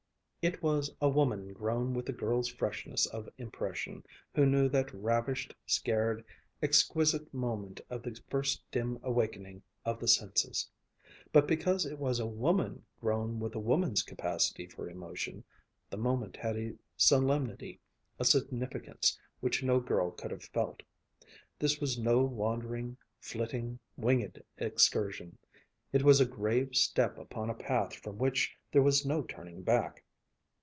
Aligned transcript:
It 0.43 0.63
was 0.63 0.91
a 0.99 1.07
woman 1.07 1.53
grown 1.53 1.93
with 1.93 2.09
a 2.09 2.13
girl's 2.13 2.47
freshness 2.47 3.05
of 3.05 3.29
impression, 3.37 4.03
who 4.33 4.43
knew 4.47 4.67
that 4.69 4.91
ravished, 4.91 5.53
scared, 5.67 6.25
exquisite 6.63 7.31
moment 7.31 7.79
of 7.91 8.01
the 8.01 8.19
first 8.27 8.63
dim 8.71 8.97
awakening 9.03 9.61
of 9.85 9.99
the 9.99 10.07
senses. 10.07 10.67
But 11.31 11.45
because 11.47 11.85
it 11.85 11.99
was 11.99 12.19
a 12.19 12.25
woman 12.25 12.83
grown 12.99 13.39
with 13.39 13.53
a 13.53 13.59
woman's 13.59 14.01
capacity 14.01 14.65
for 14.65 14.89
emotion, 14.89 15.43
the 15.91 15.97
moment 15.97 16.37
had 16.37 16.57
a 16.57 16.73
solemnity, 16.97 17.79
a 18.17 18.25
significance, 18.25 19.19
which 19.41 19.61
no 19.61 19.79
girl 19.79 20.09
could 20.09 20.31
have 20.31 20.45
felt. 20.45 20.81
This 21.59 21.79
was 21.79 21.99
no 21.99 22.23
wandering, 22.23 22.97
flitting, 23.19 23.77
wingèd 23.95 24.41
excursion. 24.57 25.37
It 25.93 26.01
was 26.01 26.19
a 26.19 26.25
grave 26.25 26.75
step 26.75 27.19
upon 27.19 27.51
a 27.51 27.53
path 27.53 27.93
from 27.95 28.17
which 28.17 28.57
there 28.71 28.81
was 28.81 29.05
no 29.05 29.21
turning 29.21 29.61
back. 29.61 30.03